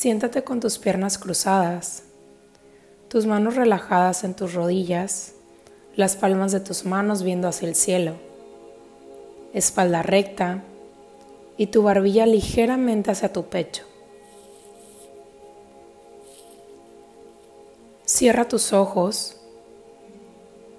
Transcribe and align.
Siéntate 0.00 0.44
con 0.44 0.60
tus 0.60 0.78
piernas 0.78 1.18
cruzadas, 1.18 2.04
tus 3.08 3.26
manos 3.26 3.56
relajadas 3.56 4.24
en 4.24 4.32
tus 4.32 4.54
rodillas, 4.54 5.34
las 5.94 6.16
palmas 6.16 6.52
de 6.52 6.60
tus 6.60 6.86
manos 6.86 7.22
viendo 7.22 7.48
hacia 7.48 7.68
el 7.68 7.74
cielo, 7.74 8.14
espalda 9.52 10.00
recta 10.00 10.62
y 11.58 11.66
tu 11.66 11.82
barbilla 11.82 12.24
ligeramente 12.24 13.10
hacia 13.10 13.30
tu 13.30 13.44
pecho. 13.50 13.84
Cierra 18.06 18.48
tus 18.48 18.72
ojos 18.72 19.36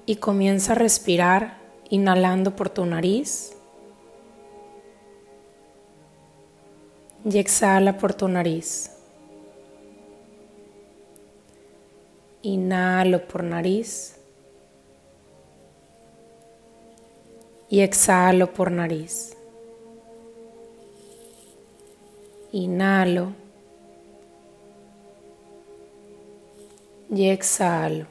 y 0.07 0.15
comienza 0.15 0.71
a 0.71 0.77
respirar 0.77 1.59
inhalando 1.91 2.55
por 2.55 2.69
tu 2.69 2.87
nariz 2.87 3.53
y 7.23 7.37
exhala 7.37 7.99
por 7.99 8.15
tu 8.15 8.27
nariz. 8.27 8.90
Inhalo 12.43 13.27
por 13.27 13.43
nariz 13.43 14.17
y 17.69 17.79
exhalo 17.79 18.51
por 18.51 18.71
nariz. 18.71 19.37
Inhalo 22.51 23.31
y 27.09 27.29
exhalo. 27.29 28.07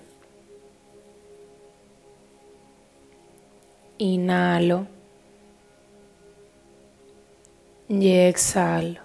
Inhalo 3.99 4.87
y 7.89 8.13
exhalo. 8.13 9.01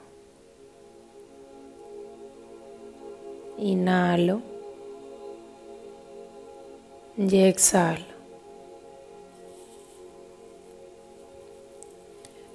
Inhalo 3.57 4.54
y 7.17 7.43
exhalo. 7.43 8.05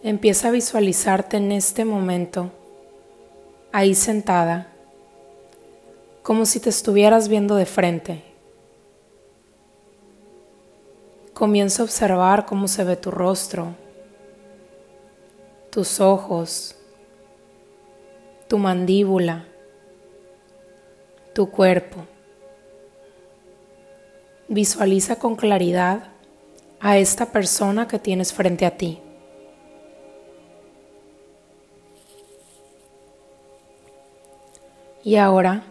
Empieza 0.03 0.49
a 0.49 0.51
visualizarte 0.51 1.37
en 1.37 1.53
este 1.53 1.85
momento, 1.85 2.51
ahí 3.71 3.95
sentada, 3.95 4.69
como 6.23 6.47
si 6.47 6.61
te 6.61 6.71
estuvieras 6.71 7.29
viendo 7.29 7.55
de 7.57 7.67
frente. 7.67 8.23
Comienza 11.35 11.83
a 11.83 11.85
observar 11.85 12.47
cómo 12.47 12.67
se 12.69 12.85
ve 12.85 12.97
tu 12.97 13.11
rostro, 13.11 13.75
tus 15.71 16.01
ojos, 16.01 16.77
tu 18.49 18.59
mandíbula, 18.59 19.45
tu 21.35 21.51
cuerpo. 21.51 22.07
Visualiza 24.53 25.21
con 25.21 25.37
claridad 25.37 26.09
a 26.81 26.99
esta 26.99 27.27
persona 27.27 27.87
que 27.87 28.01
tienes 28.01 28.33
frente 28.33 28.67
a 28.67 28.77
ti. 28.77 28.99
Y 35.05 35.15
ahora 35.15 35.63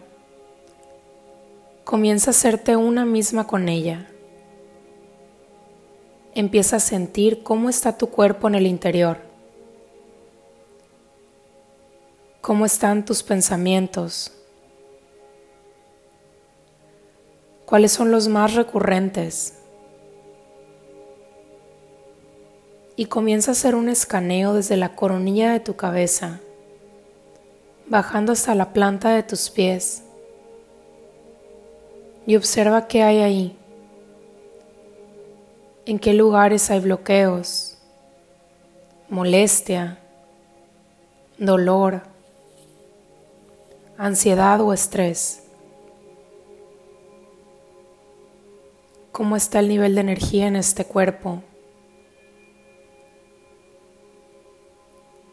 comienza 1.84 2.30
a 2.30 2.32
hacerte 2.32 2.74
una 2.74 3.04
misma 3.04 3.46
con 3.46 3.68
ella. 3.68 4.08
Empieza 6.34 6.76
a 6.76 6.80
sentir 6.80 7.42
cómo 7.42 7.68
está 7.68 7.98
tu 7.98 8.08
cuerpo 8.08 8.48
en 8.48 8.54
el 8.54 8.66
interior. 8.66 9.18
Cómo 12.40 12.64
están 12.64 13.04
tus 13.04 13.22
pensamientos. 13.22 14.39
¿Cuáles 17.70 17.92
son 17.92 18.10
los 18.10 18.28
más 18.28 18.54
recurrentes? 18.54 19.54
Y 22.96 23.06
comienza 23.06 23.50
a 23.50 23.52
hacer 23.52 23.74
un 23.74 23.88
escaneo 23.88 24.52
desde 24.52 24.76
la 24.76 24.94
coronilla 24.94 25.52
de 25.52 25.60
tu 25.60 25.76
cabeza 25.76 26.40
bajando 27.90 28.32
hasta 28.32 28.54
la 28.54 28.72
planta 28.72 29.10
de 29.10 29.24
tus 29.24 29.50
pies 29.50 30.04
y 32.24 32.36
observa 32.36 32.86
qué 32.86 33.02
hay 33.02 33.18
ahí, 33.18 33.58
en 35.86 35.98
qué 35.98 36.14
lugares 36.14 36.70
hay 36.70 36.78
bloqueos, 36.78 37.78
molestia, 39.08 39.98
dolor, 41.36 42.02
ansiedad 43.98 44.60
o 44.60 44.72
estrés. 44.72 45.39
¿Cómo 49.12 49.36
está 49.36 49.58
el 49.58 49.68
nivel 49.68 49.96
de 49.96 50.02
energía 50.02 50.46
en 50.46 50.56
este 50.56 50.84
cuerpo? 50.84 51.42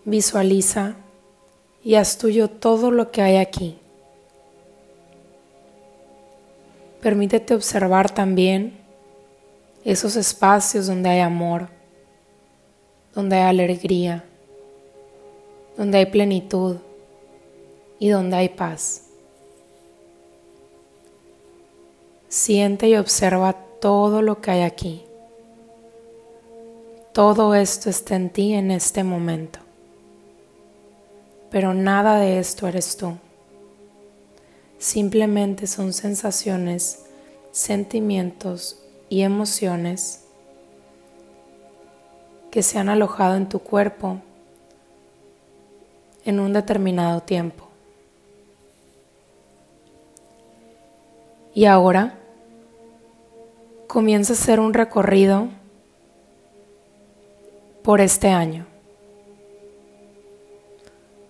Visualiza 0.03 0.95
y 1.83 1.95
haz 1.95 2.17
tuyo 2.17 2.49
todo 2.49 2.89
lo 2.89 3.11
que 3.11 3.21
hay 3.21 3.37
aquí. 3.37 3.77
Permítete 7.01 7.53
observar 7.53 8.09
también 8.09 8.77
esos 9.85 10.15
espacios 10.15 10.87
donde 10.87 11.09
hay 11.09 11.19
amor, 11.19 11.69
donde 13.13 13.35
hay 13.35 13.43
alegría, 13.43 14.25
donde 15.77 15.99
hay 15.99 16.07
plenitud 16.07 16.77
y 17.99 18.09
donde 18.09 18.37
hay 18.37 18.49
paz. 18.49 19.03
Siente 22.27 22.89
y 22.89 22.95
observa 22.95 23.66
todo 23.79 24.21
lo 24.21 24.41
que 24.41 24.51
hay 24.51 24.61
aquí. 24.61 25.03
Todo 27.13 27.55
esto 27.55 27.89
está 27.89 28.15
en 28.15 28.29
ti 28.29 28.53
en 28.53 28.71
este 28.71 29.03
momento 29.03 29.59
pero 31.49 31.73
nada 31.73 32.19
de 32.19 32.39
esto 32.39 32.67
eres 32.67 32.97
tú. 32.97 33.17
Simplemente 34.77 35.67
son 35.67 35.93
sensaciones, 35.93 37.05
sentimientos 37.51 38.83
y 39.09 39.21
emociones 39.21 40.23
que 42.51 42.61
se 42.61 42.77
han 42.77 42.89
alojado 42.89 43.35
en 43.35 43.49
tu 43.49 43.59
cuerpo 43.59 44.19
en 46.25 46.39
un 46.39 46.53
determinado 46.53 47.21
tiempo. 47.21 47.67
Y 51.53 51.65
ahora 51.65 52.16
comienza 53.87 54.33
a 54.33 54.35
hacer 54.35 54.59
un 54.59 54.73
recorrido 54.73 55.47
por 57.83 58.01
este 58.01 58.27
año. 58.27 58.67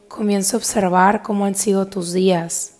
Comienza 0.08 0.58
a 0.58 0.60
observar 0.60 1.22
cómo 1.22 1.46
han 1.46 1.54
sido 1.54 1.86
tus 1.86 2.12
días. 2.14 2.74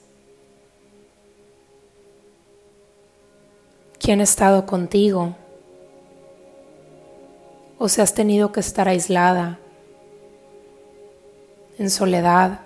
¿Quién 4.00 4.20
ha 4.20 4.24
estado 4.24 4.66
contigo? 4.66 5.36
¿O 7.78 7.88
si 7.88 8.02
has 8.02 8.16
tenido 8.16 8.52
que 8.52 8.62
estar 8.62 8.88
aislada, 8.88 9.60
en 11.78 11.92
soledad? 11.92 12.62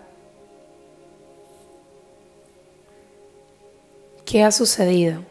¿Qué 4.24 4.44
ha 4.44 4.52
sucedido? 4.52 5.31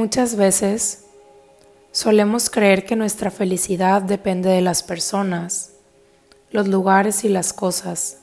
Muchas 0.00 0.34
veces 0.34 1.04
solemos 1.92 2.48
creer 2.48 2.86
que 2.86 2.96
nuestra 2.96 3.30
felicidad 3.30 4.00
depende 4.00 4.48
de 4.48 4.62
las 4.62 4.82
personas, 4.82 5.72
los 6.52 6.68
lugares 6.68 7.22
y 7.22 7.28
las 7.28 7.52
cosas. 7.52 8.16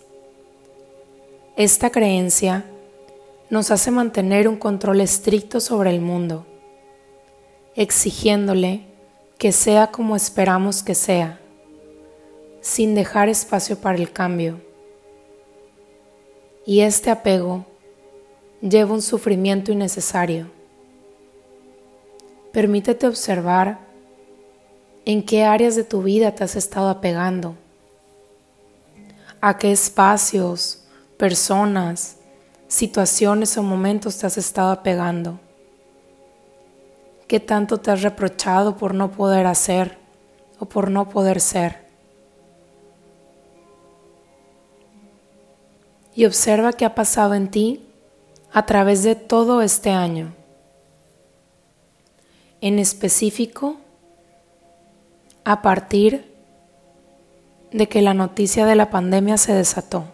Esta 1.56 1.92
creencia 1.92 2.66
nos 3.52 3.70
hace 3.70 3.92
mantener 3.92 4.48
un 4.48 4.58
control 4.58 5.02
estricto 5.02 5.60
sobre 5.60 5.92
el 5.92 6.02
mundo, 6.02 6.48
exigiéndole 7.76 8.88
que 9.38 9.52
sea 9.52 9.92
como 9.92 10.16
esperamos 10.16 10.82
que 10.82 10.96
sea, 10.96 11.40
sin 12.60 12.96
dejar 12.96 13.30
espacio 13.30 13.78
para 13.78 14.00
el 14.00 14.12
cambio. 14.12 14.60
Y 16.66 16.80
este 16.80 17.12
apego 17.12 17.68
lleva 18.62 18.96
un 18.96 19.04
sufrimiento 19.04 19.72
innecesario 19.72 20.57
Permítete 22.58 23.06
observar 23.06 23.78
en 25.06 25.22
qué 25.22 25.44
áreas 25.44 25.76
de 25.76 25.84
tu 25.84 26.02
vida 26.02 26.34
te 26.34 26.44
has 26.44 26.56
estado 26.56 26.90
apegando, 26.90 27.54
a 29.40 29.60
qué 29.60 29.72
espacios, 29.72 30.84
personas, 31.18 32.18
situaciones 32.68 33.56
o 33.60 33.62
momentos 33.62 34.18
te 34.18 34.26
has 34.26 34.40
estado 34.40 34.72
apegando 34.72 35.40
¿Qué 37.28 37.40
tanto 37.40 37.78
te 37.78 37.92
has 37.92 38.02
reprochado 38.02 38.76
por 38.76 38.96
no 38.96 39.12
poder 39.12 39.46
hacer 39.46 40.00
o 40.58 40.66
por 40.66 40.90
no 40.90 41.10
poder 41.10 41.40
ser? 41.40 41.86
Y 46.16 46.26
observa 46.26 46.74
qué 46.74 46.86
ha 46.86 46.96
pasado 46.96 47.36
en 47.36 47.52
ti 47.52 47.86
a 48.52 48.66
través 48.66 49.04
de 49.04 49.14
todo 49.14 49.62
este 49.62 49.92
año. 49.92 50.34
En 52.62 52.80
específico, 52.80 53.78
a 55.44 55.62
partir 55.62 56.34
de 57.72 57.88
que 57.88 58.02
la 58.02 58.14
noticia 58.14 58.66
de 58.66 58.76
la 58.76 58.90
pandemia 58.90 59.38
se 59.38 59.54
desató. 59.54 60.06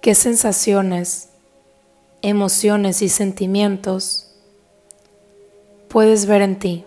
¿Qué 0.00 0.14
sensaciones, 0.14 1.30
emociones 2.22 3.02
y 3.02 3.08
sentimientos 3.08 4.30
puedes 5.88 6.26
ver 6.26 6.42
en 6.42 6.58
ti. 6.58 6.84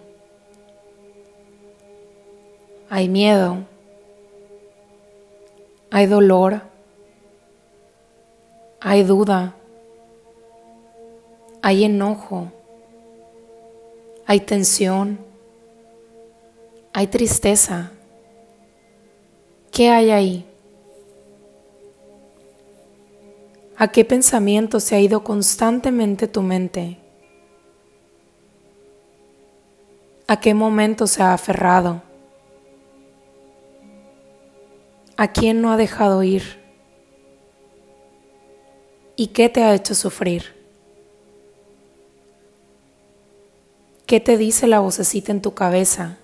Hay 2.90 3.10
miedo, 3.10 3.66
hay 5.92 6.06
dolor, 6.06 6.62
hay 8.80 9.04
duda, 9.04 9.56
hay 11.62 11.84
enojo, 11.84 12.52
hay 14.26 14.40
tensión, 14.40 15.20
hay 16.94 17.08
tristeza. 17.08 17.92
¿Qué 19.72 19.90
hay 19.90 20.12
ahí? 20.12 20.46
¿A 23.76 23.88
qué 23.88 24.06
pensamiento 24.06 24.80
se 24.80 24.96
ha 24.96 25.00
ido 25.00 25.24
constantemente 25.24 26.28
tu 26.28 26.42
mente? 26.42 27.00
¿A 30.28 30.40
qué 30.40 30.54
momento 30.54 31.08
se 31.08 31.22
ha 31.24 31.34
aferrado? 31.34 32.04
¿A 35.18 35.32
quién 35.32 35.62
no 35.62 35.72
ha 35.72 35.78
dejado 35.78 36.24
ir? 36.24 36.62
¿Y 39.16 39.28
qué 39.28 39.50
te 39.50 39.64
ha 39.64 39.74
hecho 39.74 39.96
sufrir? 39.96 40.63
¿Qué 44.14 44.20
te 44.20 44.38
dice 44.38 44.68
la 44.68 44.80
vocecita 44.80 45.32
en 45.32 45.42
tu 45.42 45.56
cabeza? 45.56 46.20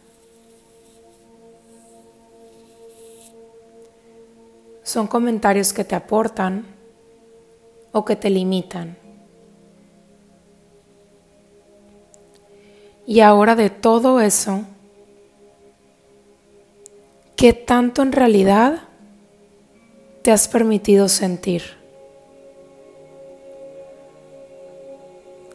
Son 4.84 5.08
comentarios 5.08 5.74
que 5.74 5.84
te 5.84 5.96
aportan 5.96 6.68
o 7.92 8.06
que 8.06 8.16
te 8.16 8.30
limitan. 8.30 8.96
Y 13.08 13.22
ahora 13.22 13.56
de 13.56 13.72
todo 13.72 14.22
eso, 14.22 14.62
¿qué 17.36 17.54
tanto 17.54 18.04
en 18.04 18.12
realidad 18.12 18.84
te 20.22 20.32
has 20.32 20.48
permitido 20.48 21.10
sentir? 21.10 21.64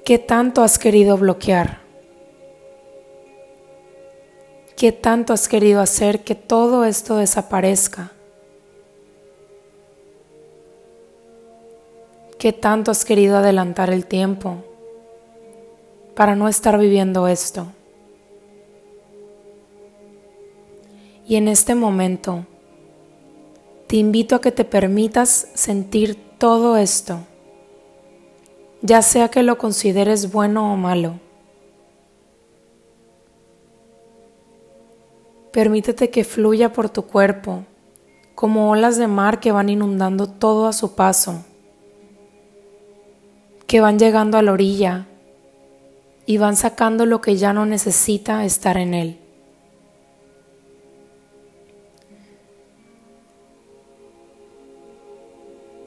¿Qué 0.05 0.19
tanto 0.19 0.65
has 0.65 0.81
querido 0.81 1.17
bloquear? 1.17 1.84
¿Qué 4.76 4.93
tanto 4.93 5.32
has 5.32 5.49
querido 5.49 5.81
hacer 5.81 6.25
que 6.25 6.35
todo 6.35 6.85
esto 6.85 7.17
desaparezca? 7.17 8.12
¿Qué 12.38 12.53
tanto 12.53 12.91
has 12.91 13.05
querido 13.05 13.37
adelantar 13.37 13.91
el 13.91 14.06
tiempo? 14.06 14.65
para 16.15 16.37
no 16.37 16.49
estar 16.49 16.79
viviendo 16.79 17.29
esto. 17.29 17.67
Y 21.27 21.37
en 21.37 21.49
este 21.49 21.75
momento 21.75 22.47
te 23.87 23.97
invito 23.97 24.37
a 24.37 24.41
que 24.41 24.53
te 24.53 24.65
permitas 24.65 25.49
sentir 25.55 26.17
todo 26.38 26.77
esto, 26.77 27.20
ya 28.82 29.03
sea 29.03 29.29
que 29.29 29.43
lo 29.43 29.59
consideres 29.59 30.32
bueno 30.32 30.73
o 30.73 30.77
malo. 30.77 31.24
Permítete 35.55 36.11
que 36.11 36.25
fluya 36.25 36.73
por 36.73 36.91
tu 36.91 37.03
cuerpo 37.06 37.65
como 38.35 38.73
olas 38.73 38.97
de 38.97 39.06
mar 39.06 39.39
que 39.39 39.53
van 39.53 39.69
inundando 39.69 40.27
todo 40.27 40.67
a 40.67 40.73
su 40.73 40.97
paso, 40.97 41.45
que 43.69 43.81
van 43.81 43.97
llegando 43.97 44.37
a 44.37 44.43
la 44.43 44.51
orilla 44.51 45.06
y 46.27 46.39
van 46.39 46.56
sacando 46.56 47.06
lo 47.06 47.21
que 47.21 47.37
ya 47.37 47.53
no 47.53 47.67
necesita 47.67 48.45
estar 48.45 48.77
en 48.77 48.95
él. 48.95 49.21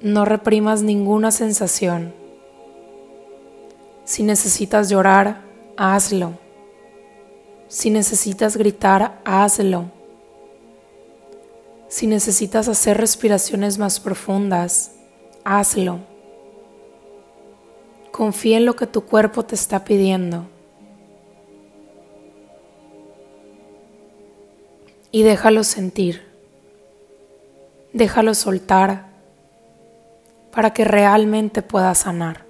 No 0.02 0.24
reprimas 0.24 0.82
ninguna 0.82 1.32
sensación. 1.32 2.14
Si 4.06 4.24
necesitas 4.24 4.88
llorar, 4.88 5.42
hazlo. 5.76 6.47
Si 7.68 7.90
necesitas 7.90 8.56
gritar, 8.56 9.20
hazlo. 9.26 9.92
Si 11.90 12.08
necesitas 12.08 12.68
hacer 12.68 12.98
respiraciones 12.98 13.78
más 13.78 14.00
profundas, 14.00 14.92
hazlo. 15.44 16.00
Confía 18.12 18.58
en 18.58 18.66
lo 18.66 18.76
que 18.76 18.88
tu 18.88 19.02
cuerpo 19.02 19.44
te 19.44 19.56
está 19.56 19.84
pidiendo. 19.84 20.48
Y 25.12 25.24
déjalo 25.24 25.64
sentir. 25.64 26.26
Déjalo 27.94 28.34
soltar 28.34 29.08
para 30.52 30.74
que 30.74 30.84
realmente 30.84 31.62
pueda 31.62 31.94
sanar. 31.96 32.47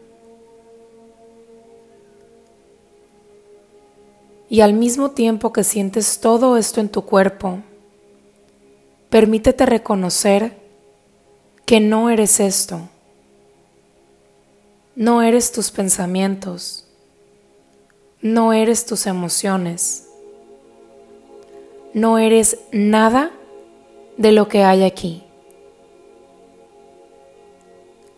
Y 4.50 4.62
al 4.62 4.74
mismo 4.74 5.12
tiempo 5.12 5.52
que 5.52 5.64
sientes 5.64 6.20
todo 6.20 6.58
esto 6.58 6.80
en 6.80 6.90
tu 6.90 7.04
cuerpo, 7.04 7.60
permítete 9.10 9.66
reconocer 9.66 10.58
que 11.66 11.80
no 11.80 12.10
eres 12.10 12.40
esto 12.40 12.82
no 14.98 15.22
eres 15.22 15.52
tus 15.52 15.70
pensamientos, 15.70 16.88
no 18.20 18.52
eres 18.52 18.84
tus 18.84 19.06
emociones, 19.06 20.08
no 21.94 22.18
eres 22.18 22.58
nada 22.72 23.30
de 24.18 24.32
lo 24.32 24.48
que 24.48 24.64
hay 24.64 24.84
aquí. 24.84 25.24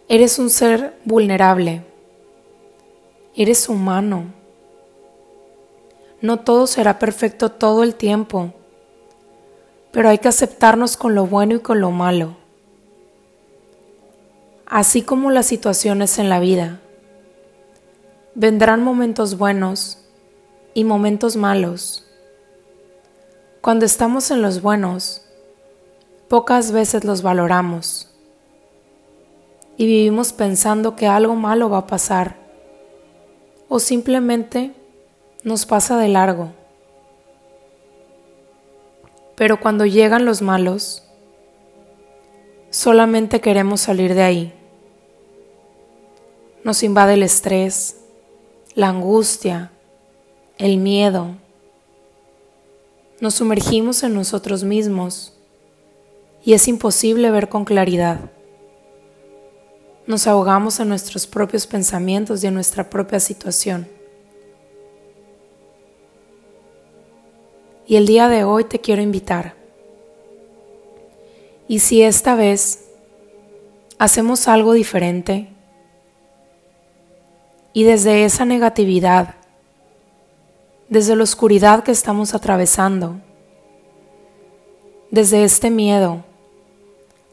Eres 0.07 0.39
un 0.39 0.49
ser 0.49 0.97
vulnerable, 1.03 1.81
eres 3.35 3.67
humano. 3.67 4.38
No 6.21 6.39
todo 6.39 6.67
será 6.67 6.99
perfecto 6.99 7.49
todo 7.49 7.83
el 7.83 7.95
tiempo, 7.95 8.53
pero 9.91 10.09
hay 10.09 10.17
que 10.17 10.27
aceptarnos 10.27 10.97
con 10.97 11.15
lo 11.15 11.25
bueno 11.25 11.55
y 11.55 11.59
con 11.59 11.79
lo 11.79 11.91
malo 11.91 12.35
así 14.69 15.01
como 15.01 15.31
las 15.31 15.47
situaciones 15.47 16.19
en 16.19 16.29
la 16.29 16.39
vida. 16.39 16.79
Vendrán 18.35 18.83
momentos 18.83 19.37
buenos 19.37 19.97
y 20.73 20.83
momentos 20.83 21.35
malos. 21.35 22.05
Cuando 23.61 23.85
estamos 23.85 24.31
en 24.31 24.41
los 24.41 24.61
buenos, 24.61 25.25
pocas 26.29 26.71
veces 26.71 27.03
los 27.03 27.23
valoramos 27.23 28.07
y 29.75 29.87
vivimos 29.87 30.31
pensando 30.31 30.95
que 30.95 31.07
algo 31.07 31.35
malo 31.35 31.69
va 31.69 31.79
a 31.79 31.87
pasar 31.87 32.37
o 33.67 33.79
simplemente 33.79 34.73
nos 35.43 35.65
pasa 35.65 35.97
de 35.97 36.07
largo. 36.07 36.51
Pero 39.35 39.59
cuando 39.59 39.85
llegan 39.85 40.25
los 40.25 40.41
malos, 40.41 41.03
solamente 42.69 43.41
queremos 43.41 43.81
salir 43.81 44.13
de 44.13 44.23
ahí 44.23 44.53
nos 46.63 46.83
invade 46.83 47.13
el 47.13 47.23
estrés, 47.23 47.95
la 48.75 48.89
angustia, 48.89 49.71
el 50.57 50.77
miedo. 50.77 51.35
Nos 53.21 53.35
sumergimos 53.35 54.03
en 54.03 54.13
nosotros 54.13 54.63
mismos 54.63 55.33
y 56.43 56.53
es 56.53 56.67
imposible 56.67 57.31
ver 57.31 57.49
con 57.49 57.65
claridad. 57.65 58.31
Nos 60.05 60.27
ahogamos 60.27 60.79
en 60.79 60.89
nuestros 60.89 61.27
propios 61.27 61.65
pensamientos 61.65 62.43
y 62.43 62.47
en 62.47 62.53
nuestra 62.53 62.89
propia 62.89 63.19
situación. 63.19 63.87
Y 67.89 67.97
el 67.97 68.05
día 68.05 68.29
de 68.29 68.45
hoy 68.45 68.63
te 68.63 68.79
quiero 68.79 69.01
invitar. 69.01 69.55
Y 71.67 71.79
si 71.79 72.03
esta 72.03 72.35
vez 72.35 72.85
hacemos 73.97 74.47
algo 74.47 74.71
diferente, 74.71 75.49
y 77.73 77.83
desde 77.83 78.23
esa 78.23 78.45
negatividad 78.45 79.35
desde 80.89 81.15
la 81.15 81.23
oscuridad 81.23 81.83
que 81.83 81.91
estamos 81.91 82.33
atravesando, 82.33 83.17
desde 85.11 85.43
este 85.43 85.69
miedo 85.69 86.23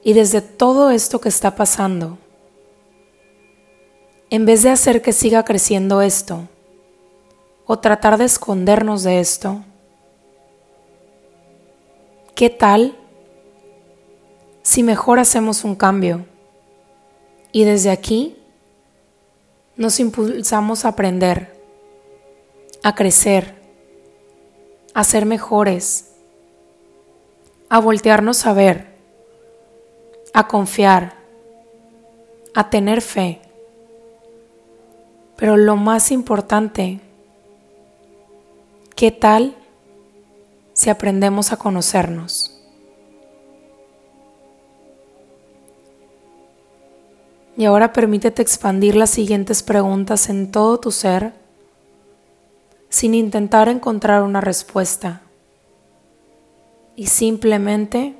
y 0.04 0.12
desde 0.12 0.40
todo 0.42 0.90
esto 0.90 1.20
que 1.20 1.30
está 1.30 1.56
pasando, 1.56 2.18
en 4.28 4.44
vez 4.44 4.62
de 4.62 4.70
hacer 4.70 5.02
que 5.02 5.12
siga 5.12 5.44
creciendo 5.44 6.02
esto 6.02 6.48
o 7.66 7.78
tratar 7.78 8.18
de 8.18 8.24
escondernos 8.24 9.02
de 9.02 9.20
esto, 9.20 9.62
¿qué 12.36 12.50
tal 12.50 12.94
si 14.62 14.82
mejor 14.82 15.18
hacemos 15.18 15.64
un 15.64 15.74
cambio 15.74 16.26
y 17.50 17.64
desde 17.64 17.90
aquí 17.90 18.36
nos 19.74 19.98
impulsamos 20.00 20.84
a 20.84 20.88
aprender, 20.88 21.58
a 22.82 22.94
crecer, 22.94 23.54
a 24.92 25.02
ser 25.02 25.24
mejores, 25.24 26.12
a 27.70 27.80
voltearnos 27.80 28.44
a 28.44 28.52
ver, 28.52 28.86
a 30.34 30.46
confiar, 30.46 31.14
a 32.54 32.68
tener 32.68 33.00
fe. 33.00 33.40
Pero 35.36 35.56
lo 35.56 35.76
más 35.76 36.12
importante, 36.12 37.00
¿qué 38.94 39.10
tal 39.10 39.56
si 40.76 40.90
aprendemos 40.90 41.52
a 41.52 41.56
conocernos? 41.56 42.52
Y 47.56 47.64
ahora 47.64 47.94
permítete 47.94 48.42
expandir 48.42 48.94
las 48.94 49.08
siguientes 49.08 49.62
preguntas 49.62 50.28
en 50.28 50.52
todo 50.52 50.78
tu 50.78 50.90
ser 50.90 51.32
sin 52.90 53.14
intentar 53.14 53.70
encontrar 53.70 54.22
una 54.22 54.42
respuesta. 54.42 55.22
Y 56.94 57.06
simplemente 57.06 58.14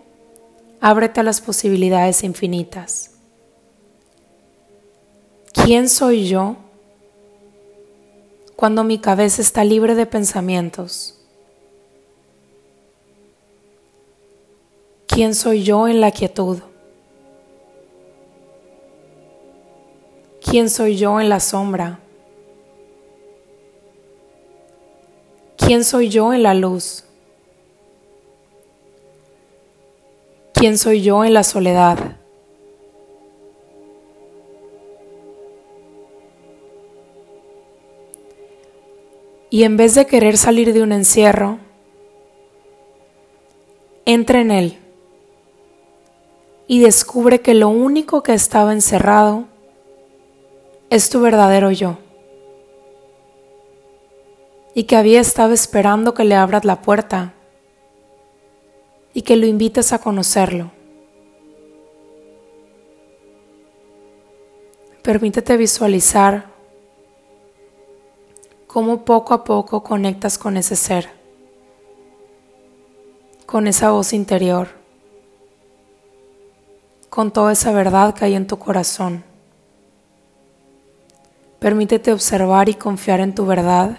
ábrete 0.80 1.20
a 1.20 1.24
las 1.24 1.42
posibilidades 1.42 2.24
infinitas. 2.24 3.10
¿Quién 5.52 5.90
soy 5.90 6.26
yo 6.26 6.56
cuando 8.56 8.82
mi 8.82 8.98
cabeza 8.98 9.42
está 9.42 9.62
libre 9.62 9.94
de 9.94 10.06
pensamientos? 10.06 11.16
¿Quién 15.16 15.34
soy 15.34 15.62
yo 15.62 15.88
en 15.88 16.02
la 16.02 16.10
quietud? 16.10 16.58
¿Quién 20.44 20.68
soy 20.68 20.98
yo 20.98 21.18
en 21.18 21.30
la 21.30 21.40
sombra? 21.40 22.00
¿Quién 25.56 25.84
soy 25.84 26.10
yo 26.10 26.34
en 26.34 26.42
la 26.42 26.52
luz? 26.52 27.04
¿Quién 30.52 30.76
soy 30.76 31.00
yo 31.00 31.24
en 31.24 31.32
la 31.32 31.44
soledad? 31.44 32.18
Y 39.48 39.62
en 39.62 39.78
vez 39.78 39.94
de 39.94 40.04
querer 40.04 40.36
salir 40.36 40.74
de 40.74 40.82
un 40.82 40.92
encierro, 40.92 41.58
entra 44.04 44.42
en 44.42 44.50
él 44.50 44.78
y 46.66 46.80
descubre 46.80 47.40
que 47.40 47.54
lo 47.54 47.68
único 47.68 48.22
que 48.22 48.34
estaba 48.34 48.72
encerrado 48.72 49.44
es 50.90 51.10
tu 51.10 51.20
verdadero 51.20 51.70
yo. 51.70 51.98
Y 54.74 54.84
que 54.84 54.96
había 54.96 55.20
estado 55.20 55.52
esperando 55.52 56.12
que 56.12 56.24
le 56.24 56.34
abras 56.34 56.64
la 56.64 56.82
puerta 56.82 57.34
y 59.14 59.22
que 59.22 59.36
lo 59.36 59.46
invites 59.46 59.92
a 59.92 59.98
conocerlo. 59.98 60.70
Permítete 65.02 65.56
visualizar 65.56 66.46
cómo 68.66 69.04
poco 69.04 69.32
a 69.32 69.44
poco 69.44 69.82
conectas 69.82 70.36
con 70.36 70.56
ese 70.58 70.76
ser, 70.76 71.08
con 73.46 73.68
esa 73.68 73.92
voz 73.92 74.12
interior, 74.12 74.68
con 77.10 77.32
toda 77.32 77.52
esa 77.52 77.72
verdad 77.72 78.14
que 78.14 78.24
hay 78.24 78.34
en 78.34 78.46
tu 78.46 78.58
corazón. 78.58 79.24
Permítete 81.58 82.12
observar 82.12 82.68
y 82.68 82.74
confiar 82.74 83.20
en 83.20 83.34
tu 83.34 83.46
verdad, 83.46 83.98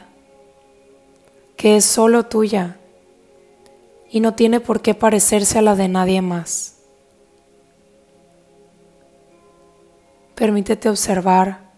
que 1.56 1.78
es 1.78 1.86
solo 1.86 2.26
tuya 2.26 2.78
y 4.10 4.20
no 4.20 4.36
tiene 4.36 4.60
por 4.60 4.82
qué 4.82 4.94
parecerse 4.94 5.58
a 5.58 5.62
la 5.62 5.76
de 5.76 5.88
nadie 5.88 6.22
más. 6.22 6.76
Permítete 10.36 10.88
observar, 10.88 11.72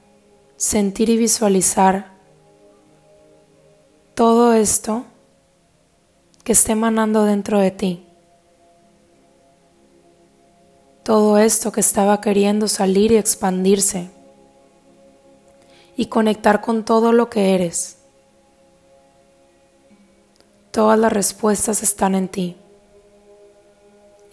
sentir 0.57 1.09
y 1.09 1.17
visualizar 1.17 2.12
todo 4.15 4.53
esto 4.53 5.05
que 6.43 6.51
esté 6.51 6.74
emanando 6.74 7.24
dentro 7.24 7.59
de 7.59 7.71
ti. 7.71 8.08
Todo 11.09 11.39
esto 11.39 11.71
que 11.71 11.79
estaba 11.79 12.21
queriendo 12.21 12.67
salir 12.67 13.11
y 13.11 13.17
expandirse 13.17 14.11
y 15.97 16.05
conectar 16.05 16.61
con 16.61 16.85
todo 16.85 17.13
lo 17.13 17.31
que 17.31 17.55
eres. 17.55 17.97
Todas 20.69 20.99
las 20.99 21.11
respuestas 21.11 21.81
están 21.81 22.13
en 22.13 22.27
ti. 22.27 22.57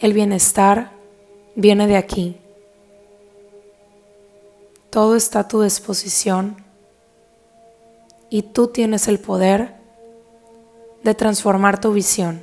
El 0.01 0.13
bienestar 0.13 0.91
viene 1.55 1.87
de 1.87 1.97
aquí. 1.97 2.37
Todo 4.91 5.17
está 5.17 5.41
a 5.41 5.49
tu 5.49 5.63
disposición 5.63 6.63
y 8.29 8.43
tú 8.43 8.69
tienes 8.69 9.09
el 9.09 9.19
poder 9.19 9.77
de 11.03 11.15
transformar 11.15 11.81
tu 11.81 11.95
visión. 11.95 12.43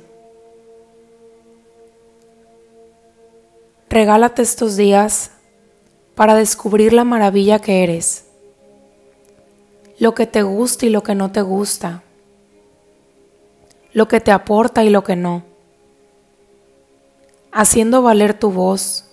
Regálate 3.94 4.42
estos 4.42 4.76
días 4.76 5.30
para 6.16 6.34
descubrir 6.34 6.92
la 6.92 7.04
maravilla 7.04 7.60
que 7.60 7.84
eres 7.84 8.24
lo 10.00 10.16
que 10.16 10.26
te 10.26 10.42
gusta 10.42 10.86
y 10.86 10.88
lo 10.88 11.04
que 11.04 11.14
no 11.14 11.30
te 11.30 11.42
gusta, 11.42 12.02
lo 13.92 14.08
que 14.08 14.18
te 14.18 14.32
aporta 14.32 14.82
y 14.82 14.90
lo 14.90 15.04
que 15.04 15.14
no, 15.14 15.44
haciendo 17.52 18.02
valer 18.02 18.36
tu 18.36 18.50
voz, 18.50 19.08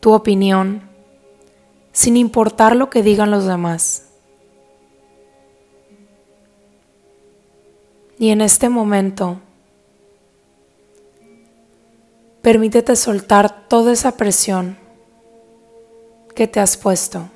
tu 0.00 0.12
opinión, 0.12 0.82
sin 1.92 2.16
importar 2.16 2.74
lo 2.74 2.90
que 2.90 3.04
digan 3.04 3.30
los 3.30 3.46
demás. 3.46 4.08
Y 8.18 8.30
en 8.30 8.40
este 8.40 8.68
momento, 8.68 9.38
permítete 12.42 12.96
soltar 12.96 13.68
toda 13.68 13.92
esa 13.92 14.16
presión 14.16 14.76
que 16.34 16.46
te 16.46 16.60
has 16.60 16.76
puesto 16.76 17.28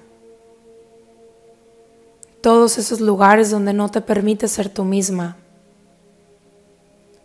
todos 2.46 2.78
esos 2.78 3.00
lugares 3.00 3.50
donde 3.50 3.72
no 3.72 3.88
te 3.90 4.00
permite 4.00 4.46
ser 4.46 4.68
tú 4.68 4.84
misma. 4.84 5.36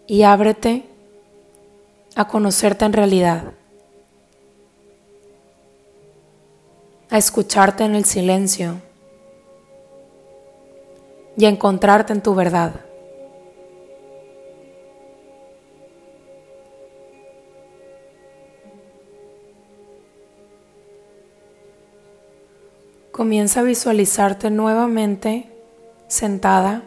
Y 0.07 0.23
ábrete 0.23 0.83
a 2.15 2.27
conocerte 2.27 2.85
en 2.85 2.93
realidad, 2.93 3.43
a 7.11 7.19
escucharte 7.19 7.83
en 7.83 7.93
el 7.93 8.05
silencio 8.05 8.81
y 11.37 11.45
a 11.45 11.49
encontrarte 11.49 12.13
en 12.13 12.21
tu 12.21 12.33
verdad. 12.33 12.73
Comienza 23.11 23.59
a 23.59 23.63
visualizarte 23.63 24.49
nuevamente 24.49 25.51
sentada 26.07 26.83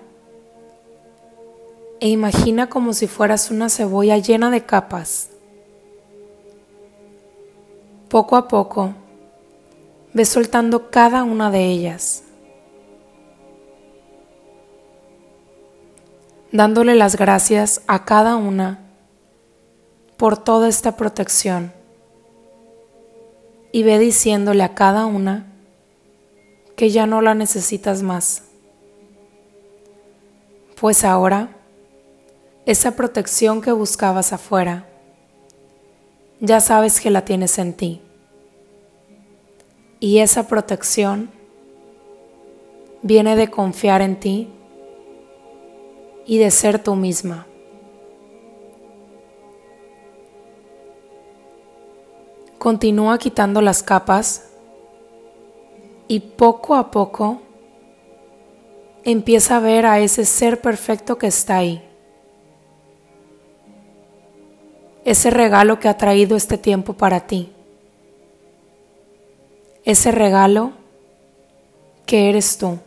e 2.01 2.09
imagina 2.09 2.71
como 2.71 2.95
si 2.95 3.07
fueras 3.07 3.51
una 3.51 3.69
cebolla 3.69 4.17
llena 4.17 4.51
de 4.51 4.65
capas. 4.65 5.29
Poco 8.09 8.37
a 8.37 8.49
poco, 8.49 8.95
ve 10.15 10.25
soltando 10.25 10.91
cada 10.91 11.25
una 11.25 11.51
de 11.51 11.67
ellas, 11.67 12.23
dándole 16.53 16.95
las 16.95 17.17
gracias 17.17 17.83
a 17.87 18.07
cada 18.07 18.37
una 18.37 18.81
por 20.17 20.39
toda 20.39 20.69
esta 20.69 20.97
protección 20.97 21.71
y 23.73 23.83
ve 23.83 23.99
diciéndole 23.99 24.63
a 24.63 24.75
cada 24.75 25.05
una 25.05 25.54
que 26.77 26.91
ya 26.91 27.07
no 27.07 27.21
la 27.21 27.35
necesitas 27.35 28.03
más. 28.03 28.43
Pues 30.81 31.05
ahora, 31.05 31.57
esa 32.67 32.97
protección 32.97 33.61
que 33.61 33.73
buscabas 33.73 34.33
afuera, 34.33 34.87
ya 36.41 36.61
sabes 36.61 37.01
que 37.01 37.11
la 37.11 37.25
tienes 37.25 37.59
en 37.59 37.75
ti. 37.75 38.01
Y 40.01 40.19
esa 40.19 40.49
protección 40.49 41.31
viene 43.03 43.37
de 43.37 43.51
confiar 43.51 44.03
en 44.03 44.19
ti 44.19 44.49
y 46.27 46.39
de 46.39 46.51
ser 46.51 46.83
tú 46.83 46.97
misma. 46.97 47.47
Continúa 52.59 53.19
quitando 53.19 53.61
las 53.61 53.83
capas 53.83 54.54
y 56.15 56.21
poco 56.21 56.77
a 56.77 56.93
poco 56.93 57.43
empieza 59.03 59.57
a 59.57 59.59
ver 59.59 59.85
a 59.85 59.99
ese 59.99 60.25
ser 60.25 60.61
perfecto 60.61 61.19
que 61.19 61.27
está 61.27 61.57
ahí. 61.57 61.83
Ese 65.05 65.31
regalo 65.31 65.81
que 65.81 65.89
ha 65.89 65.97
traído 65.97 66.37
este 66.37 66.57
tiempo 66.57 66.93
para 66.93 67.27
ti. 67.27 67.51
Ese 69.85 70.13
regalo 70.13 70.71
que 72.07 72.29
eres 72.29 72.59
tú, 72.59 72.79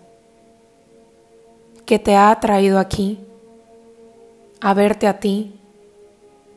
que 1.86 2.00
te 2.00 2.16
ha 2.16 2.34
traído 2.40 2.80
aquí, 2.80 3.20
a 4.62 4.74
verte 4.74 5.06
a 5.06 5.20
ti 5.20 5.60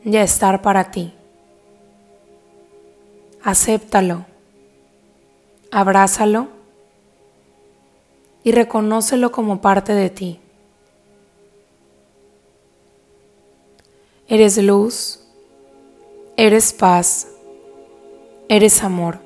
y 0.05 0.17
a 0.17 0.23
estar 0.23 0.63
para 0.63 0.93
ti. 0.93 1.13
Acéptalo, 3.43 4.25
abrázalo 5.73 6.60
y 8.43 8.53
reconócelo 8.53 9.33
como 9.33 9.61
parte 9.61 9.93
de 9.93 10.11
ti. 10.11 10.41
Eres 14.29 14.57
luz, 14.59 15.21
eres 16.37 16.73
paz, 16.73 17.29
eres 18.49 18.83
amor. 18.83 19.19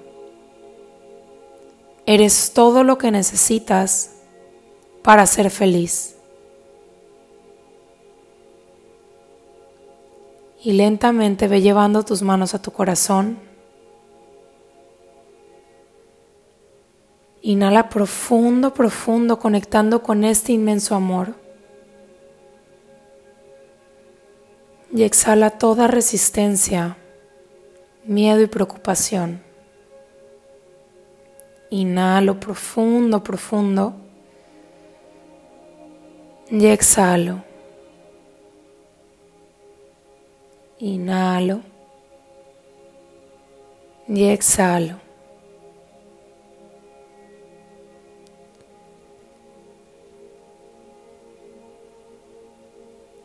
Eres 2.06 2.52
todo 2.52 2.85
lo 2.85 2.99
que 2.99 3.11
necesitas 3.11 4.11
para 5.02 5.26
ser 5.26 5.50
feliz. 5.50 6.16
Y 10.62 10.73
lentamente 10.73 11.49
ve 11.49 11.61
llevando 11.61 12.02
tus 12.02 12.23
manos 12.23 12.54
a 12.54 12.61
tu 12.61 12.71
corazón. 12.71 13.38
Inhala 17.47 17.91
profundo, 17.91 18.73
profundo, 18.73 19.39
conectando 19.39 20.03
con 20.03 20.25
este 20.25 20.53
inmenso 20.53 20.95
amor. 20.95 21.35
Y 24.91 25.03
exhala 25.03 25.51
toda 25.51 25.87
resistencia, 25.87 26.97
miedo 28.07 28.41
y 28.41 28.47
preocupación. 28.47 29.43
Inhalo 31.69 32.41
profundo, 32.41 33.23
profundo. 33.23 33.93
Y 36.51 36.65
exhalo. 36.65 37.45
Inhalo. 40.79 41.61
Y 44.09 44.25
exhalo. 44.29 45.04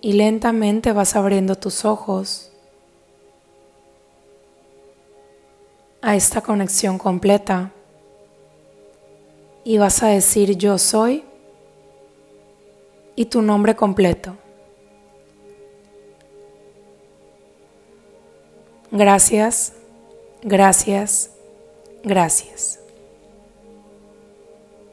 Y 0.01 0.13
lentamente 0.13 0.91
vas 0.93 1.15
abriendo 1.15 1.55
tus 1.55 1.85
ojos 1.85 2.51
a 6.01 6.15
esta 6.15 6.41
conexión 6.41 6.97
completa 6.97 7.71
y 9.63 9.77
vas 9.77 10.01
a 10.01 10.07
decir 10.07 10.57
yo 10.57 10.77
soy 10.77 11.23
y 13.15 13.25
tu 13.25 13.41
nombre 13.41 13.75
completo. 13.75 14.37
Gracias, 18.91 19.73
gracias, 20.41 21.31
gracias. 22.03 22.78